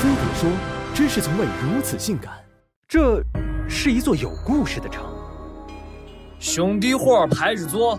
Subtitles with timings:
[0.00, 0.48] 非得说，
[0.94, 2.32] 真是从未如此性感。
[2.86, 3.20] 这
[3.68, 5.04] 是一座有故事的城。
[6.38, 7.98] 兄弟伙排着坐，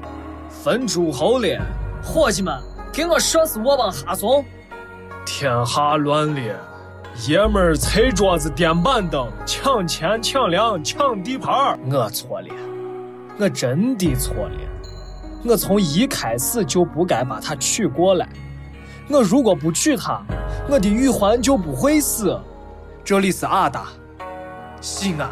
[0.49, 1.59] 分诸侯列，
[2.01, 2.57] 伙计们，
[2.93, 4.45] 给我射死我帮哈怂！
[5.25, 6.55] 天下乱了，
[7.27, 12.47] 爷们儿踩桌子垫板凳，抢钱抢粮抢地盘我错了，
[13.37, 14.57] 我真的错了，
[15.43, 18.29] 我从一开始就不该把他娶过来。
[19.09, 20.21] 我如果不娶她，
[20.69, 22.39] 我的玉环就不会死。
[23.03, 23.87] 这里是阿达，
[24.79, 25.27] 西安。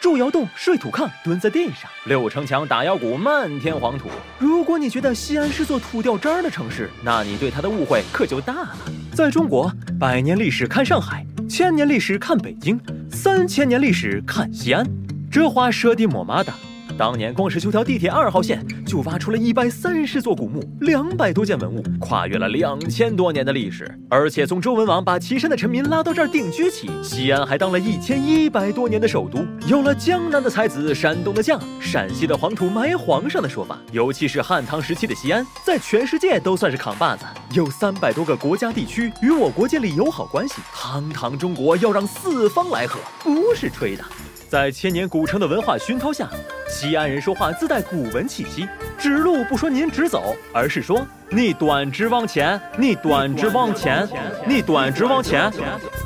[0.00, 4.08] 住窑洞、睡土炕、蹲在地上、六城墙、打腰鼓、漫天黄土。
[4.38, 8.78] 如果你觉得西安是座土掉渣的城市，那你对它的误会可就大了。
[9.12, 9.68] 在中国，
[9.98, 12.80] 百年历史看上海，千年历史看北京，
[13.10, 14.86] 三千年历史看西安。
[15.32, 16.52] 这话说的么嘛的。
[17.00, 23.90] 当年光是修条地铁二号线，就挖出了一百三十座古墓，两百多件文物，跨越了两千多年的历史。
[24.10, 33.78] 而且从周文王把岐山的臣民拉到这儿定居起，西安还当了一千一百多年的首都，有了江南的才子、山东的将、陕西的黄土埋皇上的说法。
[33.92, 37.24] 尤其是汉唐时期的西安，在全世界都算是扛把子，
[37.54, 40.56] 有三百多个国家地区与我国建立友好关系。
[40.74, 44.04] 堂堂中国要让四方来和，不是吹的。
[44.50, 46.28] 在千年古城的文化熏陶下，
[46.70, 48.68] 西安人说话自带古文气息。
[48.96, 54.08] 指路不说您直走，而是说你短直往前，你短直往前，
[54.46, 55.50] 你短直往前。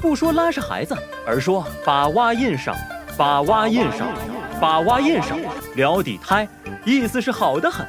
[0.00, 2.74] 不说拉着孩子，而说把娃印上，
[3.16, 4.08] 把娃印上，
[4.60, 5.38] 把娃印上。
[5.74, 6.48] 聊底胎，
[6.84, 7.86] 意思是好的很。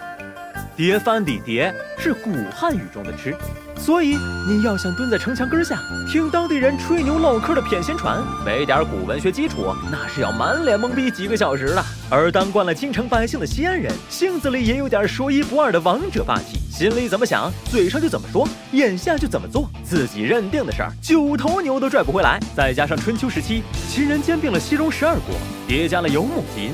[0.76, 3.36] 叠翻的叠是古汉语中的吃。
[3.78, 5.78] 所以你要想蹲在城墙根下
[6.12, 11.86] 听当地人吹牛唠嗑的谝闲传，没点古文学基础，那是要满脸懵逼几个小时了。
[12.10, 22.40] 而当惯了京城百姓的西安人，性子里也有点说一不二的王者霸气，心里怎么想，嘴上就怎么说，眼下就怎么做，自己认定的事儿，九头牛都拽不回来。
[22.56, 25.36] 再加上春秋时期秦人兼并了西戎十二国，
[25.68, 26.72] 叠加了游牧基因，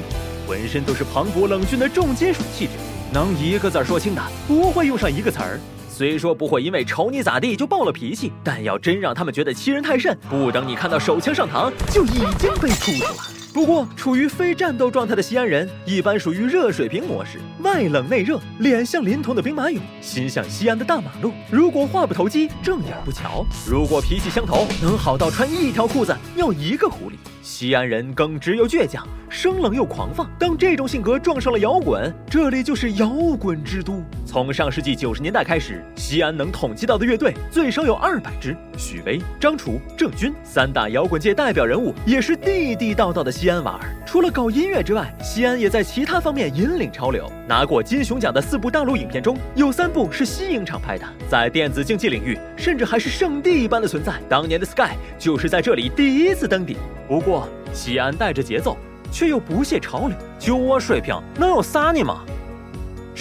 [0.47, 2.74] 浑身都是磅礴冷峻的重金属气质，
[3.14, 5.60] 能一个字说清的，不会用上一个词儿。
[5.90, 13.41] 虽说不会因为瞅你咋地就爆了脾气，但要真让他们觉得欺人太甚，不等你看到手枪上膛，就已经被处死了。
[13.54, 21.34] 不过，处于非战斗状态的西安人一般属于热水瓶模式，外冷内热，脸像临潼的兵马俑，心像西安的大马路。
[21.52, 27.16] 如果话不投机，正眼不瞧；如果脾气相投，能好到穿一条裤子尿一个狐狸。
[27.42, 30.30] 西安人耿直又倔强，生冷又狂放。
[30.40, 34.02] 当这种性格撞上了摇滚，这里就是摇滚之都。
[34.31, 38.56] 从上世纪九十年代开始，西安能统计到的乐队最少有二百支。
[38.78, 43.90] 许巍、张楚、郑钧三大摇滚界代表人物，也是地地道道的西安娃儿。
[44.06, 47.30] 除了搞音乐之外，西安也在其他方面引领潮流。
[47.46, 51.06] 拿过金熊奖的四部大陆影片中，有三部是西影厂拍的。
[51.30, 54.14] 在电子竞技领域，甚至还是圣地一般的存在。
[54.30, 56.78] 当年的 Sky 就是在这里第一次登顶。
[57.06, 58.78] 不过，西安带着节奏，
[59.12, 60.18] 却又不屑潮流。
[60.40, 62.24] 就我水平，能有啥呢嘛？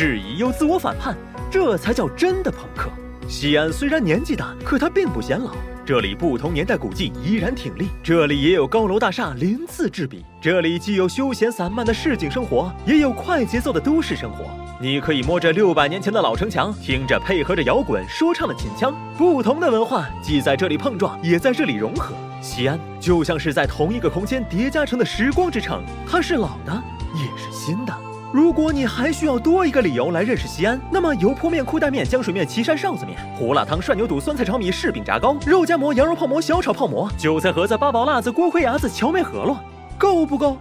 [0.01, 1.15] 质疑又自我反叛，
[1.51, 2.89] 这才叫真的朋克。
[3.29, 5.51] 西安虽然年纪大，可它并不显老。
[5.85, 10.25] 这里不同年代古迹依然挺立，这里也有高楼大厦鳞次栉比。
[10.41, 14.47] 这里既有休闲散漫的市井生活，也有快节奏的都市生活。
[14.81, 22.15] 你可以摸着六百年前的老城墙，听着配合着摇滚说唱的秦腔，不同的文化既在这里碰撞，也在这里融合。
[22.41, 26.83] 西安就像是在同一个空间叠加成的时光之城，它是老的，
[27.15, 27.95] 也是新的。
[28.33, 39.57] 如果你还需要多一个理由来认识西安，那么油泼面、裤带面、浆水面、岐山臊子面、胡辣汤、涮牛肚、酸菜炒米、柿饼炸糕、肉夹馍、羊肉泡馍、小炒泡馍、韭菜盒子、八宝辣子、锅盔鸭子、荞麦饸饹，
[39.99, 40.57] 够不够？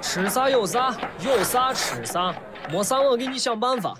[0.00, 2.32] 吃啥有啥，有啥吃啥，
[2.70, 3.92] 没啥我给你想办法。